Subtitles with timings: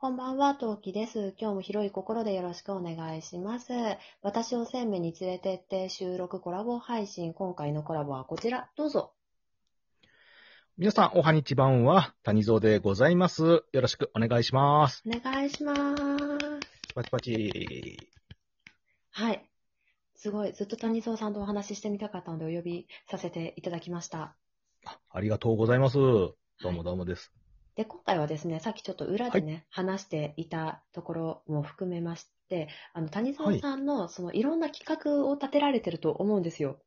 [0.00, 1.34] こんばんは、トウキです。
[1.38, 3.70] 今日も広い心でよろしくお願いします。
[4.22, 7.34] 私を鮮明に連れてって収録コラボ配信。
[7.34, 8.70] 今回のコラボはこちら。
[8.76, 9.12] どうぞ。
[10.78, 13.44] 皆さん、おはにちばんは、谷蔵でございます。
[13.44, 15.02] よろしくお願いします。
[15.06, 15.76] お願いします。
[16.94, 17.98] パチパチ。
[19.10, 19.44] はい。
[20.16, 20.54] すごい。
[20.54, 24.34] ずっと谷蔵さんとお話ししてみたかったのでお呼びさせていただきました。
[24.86, 25.98] あありがとうございます。
[25.98, 27.39] どうもどうもです。
[27.80, 36.78] で、今回はですね、さっきちょっと裏でね、話していたところも含めまして、あの、谷蔵さんの、その、いろんな企画を立てられてると思うんですよ。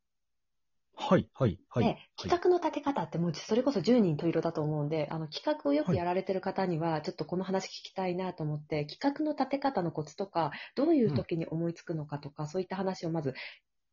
[0.95, 1.85] はい、はい、はい。
[1.85, 13.33] で、企画の立て方ってもうそれこそ10人十色だと思うんで、あの企画をよくはいやられてる方には、ちょっとこの話聞きたいなと思って、企画の立て方のコツとか、どういう時に思いつくのかとか、そういった話をまず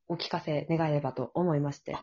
[0.07, 1.97] お聞かせ願えればと思いまして。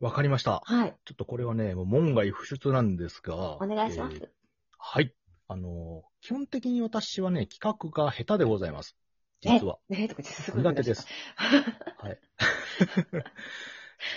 [0.00, 0.62] わかりました。
[0.64, 0.96] はい。
[1.04, 3.56] ちょっとこれはね、もう門外不出なんですが。
[3.56, 4.16] お願いします。
[4.16, 4.28] えー
[4.86, 5.14] はい。
[5.48, 8.96] あのー、基本的に私はね、企画が下手でございます。
[9.40, 9.78] 実は。
[9.88, 11.06] ねえ、とかすごい苦手です。。
[11.96, 12.18] はい。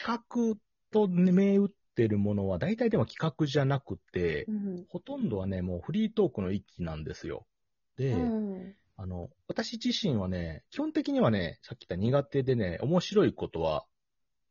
[0.03, 0.57] 企画
[0.91, 4.85] と銘打ってるものは、大体でも企画じゃなくて、うん。
[4.89, 7.47] ほとんどはね、もうフリートークの域なんですよ。
[7.95, 8.75] で、うん。
[8.97, 13.85] あの、私自身はね、基本的にはね、さっき言った苦手でね、面白いことは、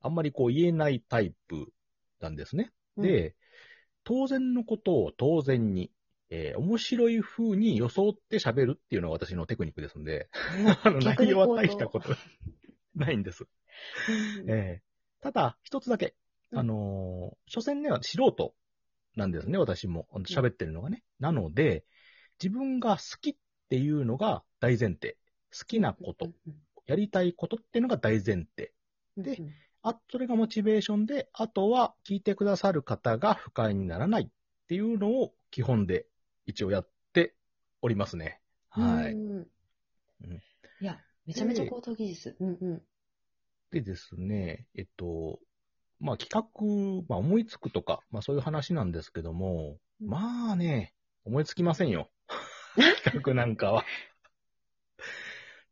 [0.07, 1.69] あんまりこう言えないタイプ
[2.21, 2.73] なんですね。
[2.97, 3.35] で、
[4.05, 5.91] 当然のことを当然に、
[6.31, 10.29] えー面白い風に装って喋るっていうのが私のテクニックですんで、
[10.83, 12.11] あの、内容は大したこと
[12.95, 13.47] ないんです。
[14.09, 14.87] うんえー
[15.23, 16.15] ただ、一つだけ、
[16.53, 18.55] うんあのー所詮ね、素人
[19.17, 20.07] なんですね、私も。
[20.25, 21.03] 喋ってるのがね。
[21.19, 21.85] なので、
[22.41, 23.37] 自分が好きっ
[23.71, 25.17] ていうのが大前提。
[25.59, 26.31] 好きなこと、
[26.87, 28.73] やりたいことっていうのが大前提。
[29.17, 29.55] でうん
[29.89, 34.29] あ、それがモチベーションで、あとは聞いてくださる方が不快にならないっ
[34.67, 36.07] ていうのを基本で
[36.45, 37.37] 一応やって
[37.83, 38.41] おりますね。
[38.69, 39.13] はい。
[39.13, 39.47] うん
[40.25, 40.43] うん
[40.81, 42.37] いや、めちゃめちゃ高等技術。
[42.41, 42.83] うんうん。
[43.71, 45.39] でですね、えっと、
[46.01, 52.11] まあ企画、まあ思いつくとか、まあそういう話なんですけども、うんまあね、思いつきませんよ。
[53.05, 53.85] 企画なんかは。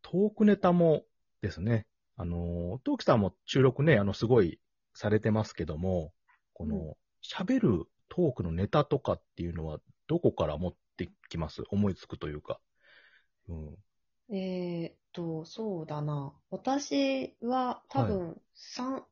[0.02, 1.04] トークネタも
[1.42, 4.60] ですね、あの、トーキさんも収録ね、あの、すごい
[4.92, 6.12] されてますけども、
[6.52, 11.62] こうんの、喋、るトークのネタとかっていうのは、どこから持ってきます？
[11.70, 12.60] 思いつくというか。
[13.48, 13.76] うん。
[14.34, 16.32] えーっと、そうだな。
[16.50, 19.04] 私は多分三、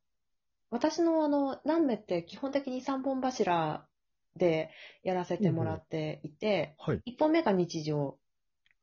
[0.71, 3.87] 私のあの、何目って基本的に三本柱
[4.37, 4.71] で
[5.03, 7.01] やらせてもらっていて、はい。
[7.05, 8.19] 一本目が日常。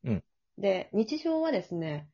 [0.04, 0.24] うん
[0.58, 2.10] で、日常はですね、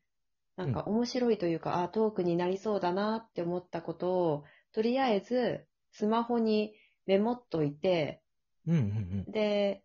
[0.56, 6.74] なんか面白いというか、あ、トークになりそうだなって思ったことを、とりあえずスマホに
[7.06, 8.22] メモっといて、
[8.68, 8.82] うんうん
[9.26, 9.32] うん。
[9.32, 9.84] で、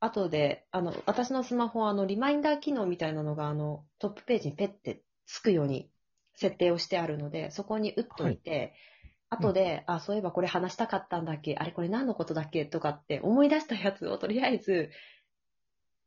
[0.00, 5.90] 後で、あの、私のスマホは、あの、リマインダー機能みたいなのが、あの、トップページにペッてつくように
[6.34, 8.74] 設定をしてあるので、そこに打っといて、
[9.30, 14.90] 後で、あ、そういえばこれ話したかったんだっけあれこれ何のことだっけとかって思い出したやつをとりあえず、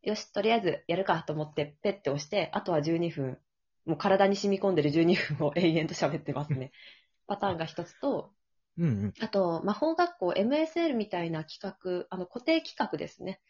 [0.03, 3.37] よし、とりあえずやるかと思って、ペッて押して、あとは12分、
[3.85, 6.71] もう体に染み込んでる12分を永遠と喋ってますね。
[7.27, 8.33] パターンが一つと、
[8.77, 9.13] うんうん。
[9.19, 13.41] あと、魔法学校 MSL みたいな企画、あの固定企画ですね。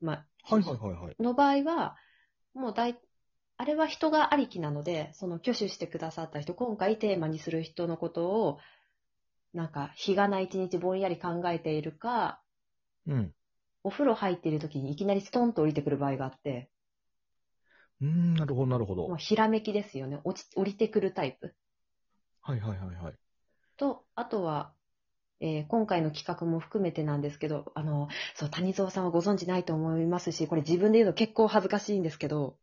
[0.00, 1.16] まあ、はいはいはいはい。
[1.18, 1.96] の場合は、
[2.54, 2.98] もう大、
[3.56, 8.58] あれは人がありきなので、その挙手してくださった人、今回テーマにする人のことを、
[9.52, 12.40] なんか、日がない一日ぼんやり考えているか、
[13.06, 13.34] うん。
[13.82, 16.70] お風呂入っている時にいきなりストンと降りてくる場合があって、
[18.00, 19.08] うーん、なるほど、なるほど。
[19.08, 20.20] もうひらめきですよね。
[20.24, 21.54] 落ち、降りてくるタイプ。
[22.42, 23.14] はいはいはいはい。
[23.76, 24.72] と、あとは、
[25.40, 32.56] えー今回の企画も含めてなんですけど、あの、そう、谷蔵さんはご存知ないと思いますし、これ自分で言うの結構恥ずかしいんですけど、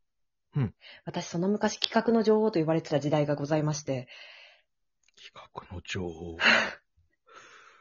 [0.55, 0.73] うん
[1.05, 4.07] 私その昔企画の女王と呼ばれてた時代がございまして、
[5.15, 5.31] 企
[5.69, 6.37] 画の女王。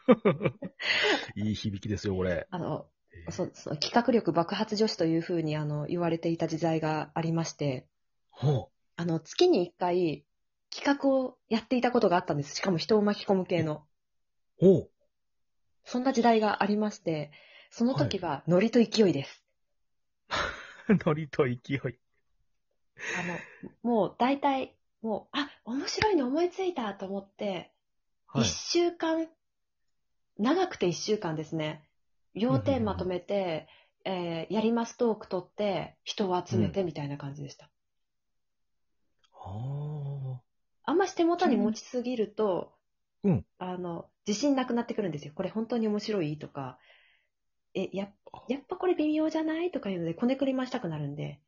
[1.37, 2.47] いい響きですよ、これ。
[2.51, 2.87] あの、
[3.27, 7.87] えーそそ企画力爆発女子というふうにあの言われていた時代がありまして、
[8.31, 10.25] ほあの、月に一回
[10.75, 12.56] 企画をやっていたことがあったんです。
[12.56, 13.85] しかも人を巻き込む系の。
[14.61, 14.67] う。
[14.67, 14.91] ほう。
[15.85, 17.31] そんな時代がありまして、
[17.71, 19.44] その時はノリと勢いです。
[21.06, 21.79] ノリと勢い。
[23.17, 23.38] あの、
[23.83, 27.73] もう大体、もう、あ、面白いの思いついたと思って、
[28.35, 28.49] 一、はい。
[28.49, 29.29] 週間、
[30.38, 31.85] 長くて一週間ですね。
[32.35, 33.69] 要点まとめて、
[34.05, 37.71] えーやりますトーク取って、人を集めてみたいな感じでした。
[39.33, 40.41] あ
[40.85, 42.75] あんまし手元に持ちすぎると、
[43.23, 45.33] うんあの、自信なくなってくるんですよ。
[45.35, 46.79] これ本当に面白いとか、
[47.75, 48.09] え、や、
[48.49, 51.41] やっぱこれ微妙じゃないとかいうので、こねくり回したくなるんで。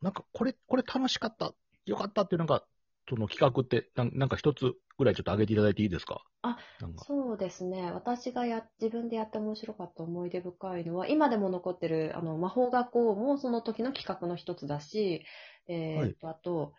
[0.00, 1.54] なんか、これ、これ楽しかった、
[1.86, 2.66] よかったっていうなんか、
[3.08, 6.22] その企画って、なんなんか一つぐらいちょっと上げていただいていいですか？
[6.42, 7.92] あ、なんか、そうですね。
[7.92, 15.24] 私がや、自分でやって面白かった思い出深いのは、今でも残ってる、あの、魔法学校もその時の企画の一つだし、
[15.68, 16.74] えーっと、あと、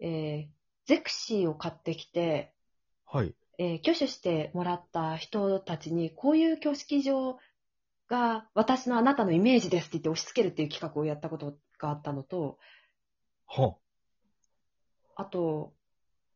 [0.00, 2.54] えーゼクシーを買ってきて、
[3.04, 3.34] はい。
[3.58, 7.38] えー挙手してもらった人たちに、こういう挙式場
[8.08, 12.58] が私のあなたのイメージですって言って押し付けるっていう企画をやったことがあったのと、
[13.46, 13.76] は
[15.18, 15.74] あと、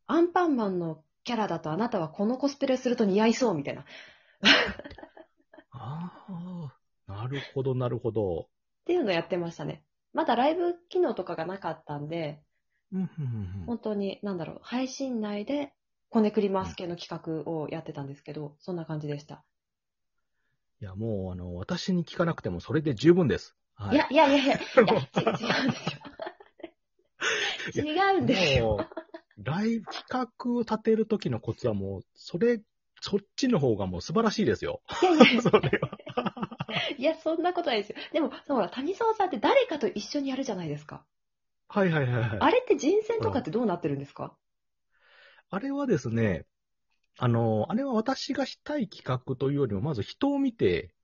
[0.08, 3.82] アンパンマンのキャラだとあなたはこのコスプレすると似合いそうみたいな。
[3.82, 3.84] っ
[5.70, 6.74] ああ、
[7.06, 8.48] なるほど、なるほど。
[8.84, 9.84] ていうのをやってましたね。
[10.12, 12.42] まだライブ機能とかがなかったんで。
[13.66, 15.72] 本当に、なんだろう、配信内で
[16.10, 19.44] こねくり回す系の企画をやってたんですけど、そんな感じでした。
[20.80, 23.54] いや、もう、あの、私に聞かなくてもそれで十分です。
[23.74, 24.58] はいや、いやいやいや、いや
[25.12, 26.11] ち違うんですよ。
[27.74, 28.88] 違うんですよ。
[29.38, 32.60] ライブ企画を立てるときのコツはもう、それ、
[33.00, 34.82] そっちの方がもう素晴らしいですよ。
[35.42, 35.98] それは。
[36.96, 37.96] いや、そんなことないですよ。
[38.12, 41.04] でも、ほら、谷沢さんって誰かと一緒にやるじゃないですか。
[41.68, 42.38] はいはいはいはい。
[42.40, 44.36] あれって人選とかってどうなってるんですか、
[45.50, 46.46] あれはですね、
[47.18, 50.94] あの、あれは私がしたい企画というよりも、まず人を見て。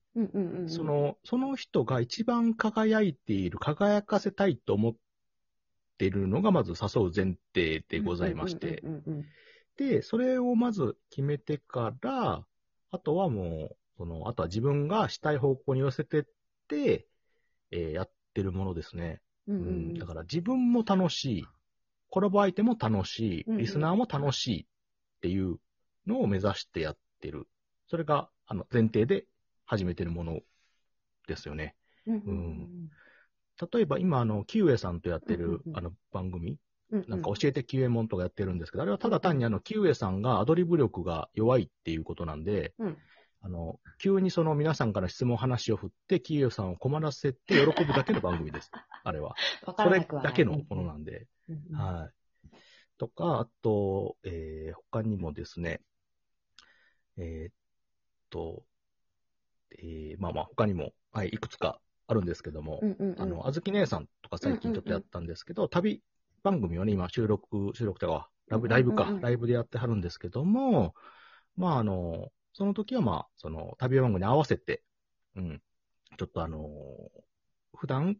[0.66, 4.94] その、その人が一番輝いている、輝かせたいと思っ
[5.98, 8.82] ているのが、まず誘う前提でございまして。
[9.76, 12.44] で、それをまず決めてから、
[12.90, 16.24] あとはもう、その、あとは自分がしたい方向に寄せてっ
[16.68, 17.06] て、
[17.70, 19.20] えーやってるものですね。
[19.48, 19.94] ううんうん。
[19.94, 21.44] だから自分も楽しい、
[22.10, 24.66] コラボ相手も楽しい、リスナーも楽しいっ
[25.20, 25.56] ていう
[26.06, 27.48] のを目指してやってる。
[27.88, 29.26] それが、あの、前提で
[29.66, 30.40] 始めてるもの
[31.26, 31.74] ですよね。
[32.06, 32.90] うんうん
[33.72, 42.96] 例えば今、あの、キウエさんとやってるあの、番組、うんなんか教えてキウエモンとかやってるんですけど、あれはただ単にあの、キウエさんがアドリブ力が弱いっていうことなんで、うん
[43.40, 48.70] あの、急にその皆さんから質問、話を振って、キウエさんを困らせて喜ぶだけの番組です。
[49.04, 49.36] あれは。
[49.64, 51.28] それだけのものなんで。
[51.72, 52.48] はい。
[52.98, 55.80] とか、あと、えー、他にもですね、
[57.16, 57.54] えーっ
[58.30, 58.64] と、
[59.70, 63.22] えー、まあまあ、他にも、はい、いくつかあるんですけども、うんうんうん。
[63.22, 66.02] あの、あずき姉さんとか最近ちょっとやったんですけど、旅
[66.42, 69.20] 番組をね、今収録、収録とか、ラブライブか、うんうんうん。
[69.20, 70.94] ライブでやってはるんですけども、
[71.56, 74.82] まああの、その時はまあ、その旅番組に合わせて、
[75.36, 75.62] うん、
[76.16, 76.66] ちょっとあの、
[77.76, 78.16] 普段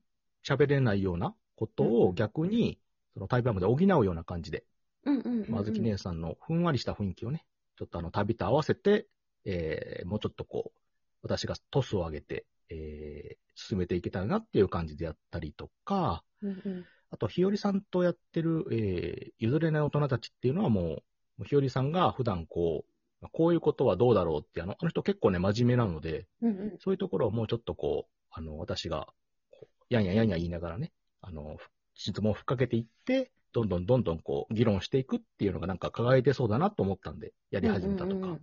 [0.47, 2.15] 喋れないようなことうんうをん。
[2.15, 2.79] 逆に、
[3.15, 4.65] その旅番組で補うような感じで、
[5.05, 5.47] うんうんうんうん。
[5.49, 7.47] まずき姉さんのふんわりした雰囲気をね、
[7.79, 9.07] ちょっとあの旅と合わせて、
[9.47, 10.79] えー、もうちょっとこう、
[11.23, 16.87] 私がトスを上げて、えー、進めていけたらなっていう感じでやったりとか、うんうん。
[17.11, 20.99] あと、ひよりさんとやってる、えー、譲れない大人たちっていうのはもう、も
[21.41, 26.79] うひよりさんが普段こう、こういうことはどうだろうって、あの、あの人結構ね、真面目なので、うんうん。
[26.79, 29.09] そういうところをもうちょっとこう、あの、私が、
[29.51, 38.35] こうやんややんや言いながらね、あの、ふ質問をふっかけていって、どんどんどんどんこう、議論していくっていうのがなんか輝いてそうだなと思ったんで、やり始めたとか、うんうんうん。
[38.35, 38.39] ま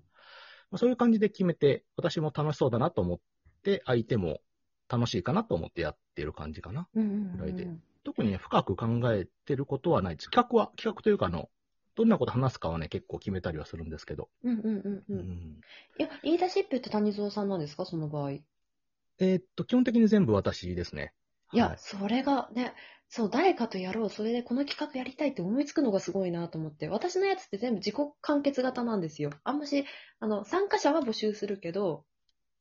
[0.74, 3.20] あそういう感じで決めて、私も楽しそうだなと思っ
[3.66, 4.40] て、相手も
[4.88, 6.88] 楽しいかなと思ってやってる感じかな。
[6.94, 7.02] ぐ
[7.44, 7.68] らいで
[8.04, 10.30] 特にね、深く考えてることはないです。
[10.30, 11.50] 企画は、企画というか、あの、
[11.96, 14.30] どんなこと話すかはね、結構決めたりはするんですけど。
[14.44, 15.20] うんうんうんううん。
[15.20, 15.60] ん
[15.98, 17.86] いや、言い出しっぺって谷蔵さんなんですか？
[17.86, 18.32] その場合。
[18.34, 18.44] い
[19.20, 21.14] えーっと、基本的に全部私ですね。
[21.54, 22.74] や、はいそれがね、
[23.10, 29.32] そう、誰かとやろう、それでこの企画やりたいって思いつくのがすごいなと思って、私のやつって全部自己完結型なんですよ。
[29.44, 29.86] あんまし、
[30.20, 32.06] あの、参加者は募集するけど、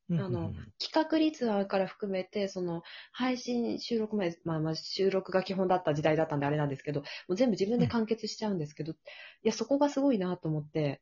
[0.09, 8.95] うんあの企画立案から含めて、その、配信、収録前、まあまあ、収録が基本だった時代だったんであれなんですけど、もう全部自分で完結しちゃうんですけど、い
[9.43, 11.01] や、そこがすごいなと思って、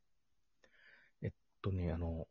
[1.21, 1.31] えっ
[1.61, 2.27] とね、あの、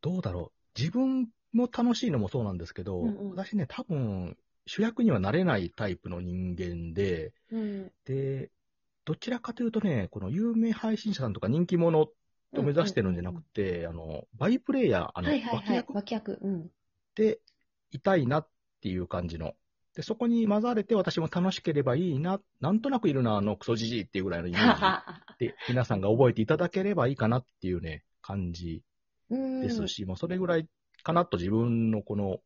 [0.00, 0.80] どうだろう。
[0.80, 7.92] 自分も楽しいのもそうなんですけど、うんうん私ね、多分、主役にはなれないタイプの人間で、うん。
[8.04, 8.50] で、
[9.04, 12.08] どちらかというとね、この有名配信者さんとか人気者
[12.60, 16.38] を目指してるんじゃなくて、あの、バイプレイヤー、あの、はいはいはい、脇役。
[17.14, 17.40] で
[17.90, 18.48] いたいなっ
[18.80, 19.54] ていう感じの。
[19.94, 25.02] で、そこに混ざれて私も楽しければいいな、なんとなくいるな、あのクソじじいっていうぐらいのイメー
[25.38, 25.38] ジ。
[25.46, 28.82] で、皆さんが覚えていただければいいかなっていうね、感じ
[29.30, 30.68] うんですし、もうそれぐらい
[31.02, 32.40] かなと自分のこの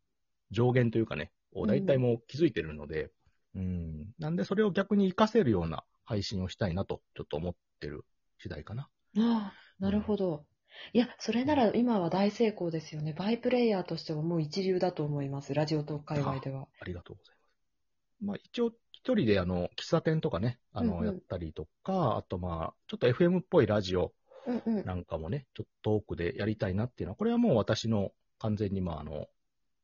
[0.50, 3.10] 上限というかね、を大体もう気づいてるので、
[3.54, 8.04] うん、なんでそれを逆に活かせるような配信をしたいなと、ちょっと思ってる
[8.38, 8.88] 次第かな。
[9.18, 10.44] ああ、なるほど。
[10.92, 13.12] いや、それなら今は大成功ですよね。
[13.12, 15.54] バイプレイヤーとしてはもう一流だと思います。
[15.54, 16.68] ラジオトーク界隈では。
[16.80, 18.24] ありがとうございます。
[18.24, 24.12] まあ一応一人であの、喫茶店とかね、あの、うんうんやったりとか、あとまあ、ちょっと FM っぽいラジオ
[24.46, 24.84] うんうん。
[24.84, 29.28] なんかもね、ちょっとトークでやりたいなっていうのは、これはもう私の完全にまああの、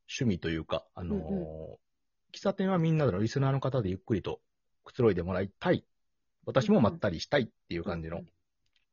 [0.09, 1.77] 趣味というか、あの、うん
[2.33, 4.41] 喫茶店はみんなのリスナーの方でゆっくりと
[4.85, 5.85] くつろいでもらいたい。
[6.47, 8.23] 私もまったりしたいっていう感じの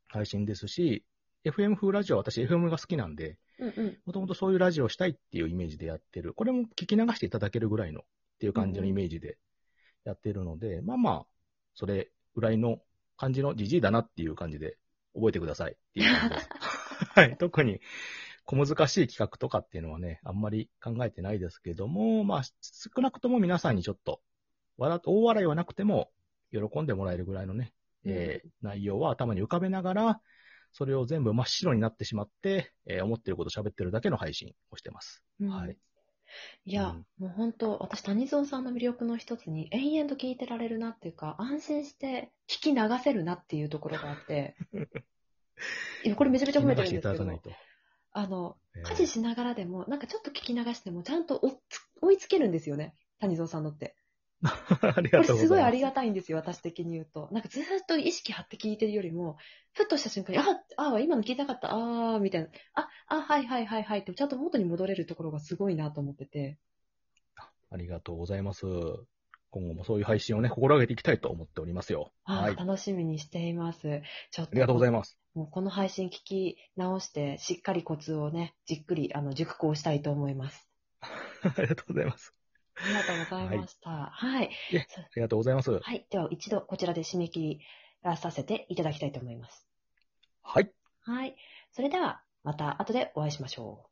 [0.10, 1.06] 配信ですし、
[1.46, 3.98] FM 風ラジオは私 FM が好きなんで、うんうん。
[4.06, 6.34] もともとそういうラジオをしたいっていうイメージでやってる。
[6.34, 8.04] これも聞き流していただけるぐらいのっ
[8.40, 9.38] ていう感じのイメージで
[10.04, 11.26] やってるので、まあまあ、
[11.76, 12.80] それぐらいの
[13.18, 14.78] 感じのじじいだなっていう感じで
[15.14, 16.50] 覚えてくださいっていう感じです。
[17.16, 17.38] はい。
[17.38, 17.80] 特に
[18.46, 24.22] 小難しい企画とかっていうのはね、あんまり考えてないですけども、まあ少なくとも皆さんにちょっと、
[24.78, 26.10] 笑大笑いはなくても
[26.52, 27.74] 喜んでもらえるぐらいのね、
[28.06, 30.22] えー内容は頭に浮かべながら、
[30.72, 35.24] それを全部真っ白になってしまって、えー思ってること喋ってるだけの配信をしてます。
[35.40, 35.78] うんはい。
[36.66, 44.56] いや、うんもう本当、私、谷蔵さんの魅力の一つに、延々と聞いてられるなっていうか、安心して聞き流せるなっていうところがあって、
[46.06, 47.26] いやこれめちゃめちゃ褒めてるんですけど。
[48.12, 51.42] あの、えー家事しながらでも、なんかちょっと聞き流しても、ちゃんと
[52.02, 53.96] 追いつけるんですよね、谷蔵さんのって。
[54.82, 55.38] あれがとうございます。
[55.40, 57.30] すごいありがたいんですよ、私的に言うと。
[57.32, 59.38] なんかずっと意識張って聞いてるよりも、
[59.74, 60.44] ふっとした瞬間に、あ、
[60.78, 66.58] あ、今の聞いてなかった、あー、みたいな、あ、あ、はいはいはいはいって、ちゃんと元に戻れるところがすごいなと思ってて。
[67.72, 68.66] ありがとうございます。
[69.52, 72.12] 今後もそういう配信をね、心がけていきたいと思っておりますよ。
[72.24, 72.56] はい。
[72.56, 74.02] あ楽しみにしています。
[74.32, 74.54] ちょっと。
[74.54, 75.18] りがとうございます。
[75.34, 80.70] もうこの配信聞き直して、しっかりコツをね、じっくり、あの、熟考したいと思います。
[81.02, 82.34] ありがとうございます。
[82.84, 83.90] ありがとうございました。
[83.90, 84.50] はい。
[84.74, 85.72] ありがとうございます。
[85.72, 86.06] はい。
[86.10, 87.60] では、一度こちらで締め切り
[88.04, 89.68] らさせていただきたいと思います。
[90.42, 90.72] はい。
[91.02, 91.36] はい。
[91.72, 93.89] それでは、また後でお会いしましょう。